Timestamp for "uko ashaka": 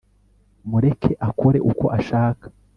1.71-2.45